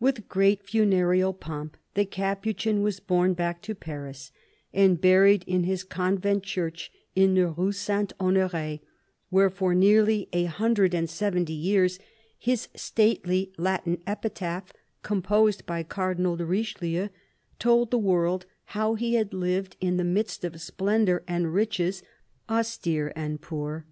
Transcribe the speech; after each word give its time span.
With 0.00 0.28
great 0.30 0.62
funeral 0.62 1.34
pomp 1.34 1.76
the 1.92 2.06
Capuchin 2.06 2.82
was 2.82 3.00
borne 3.00 3.34
back 3.34 3.60
to 3.60 3.74
Paris 3.74 4.32
and 4.72 4.98
buried 4.98 5.44
in 5.46 5.64
his 5.64 5.84
convent 5.84 6.42
church 6.42 6.90
in 7.14 7.34
the 7.34 7.48
Rue 7.48 7.72
St. 7.72 8.14
Honore, 8.18 8.78
where 9.28 9.50
for 9.50 9.74
nearly 9.74 10.26
a 10.32 10.44
hundred 10.44 10.94
and 10.94 11.10
seventy 11.10 11.52
years 11.52 11.98
his 12.38 12.68
stately 12.74 13.52
Latin 13.58 14.00
epitaph, 14.06 14.72
composed 15.02 15.66
by 15.66 15.82
Cardinal 15.82 16.38
de 16.38 16.46
Richelieu, 16.46 17.08
told 17.58 17.90
the 17.90 17.98
world 17.98 18.46
how 18.72 18.94
he 18.94 19.16
had 19.16 19.34
lived 19.34 19.76
in 19.82 19.98
the 19.98 20.02
midst 20.02 20.44
of 20.44 20.58
splendour 20.62 21.22
and 21.28 21.52
riches, 21.52 22.02
austere 22.48 23.12
and 23.14 23.38
poor. 23.42 23.84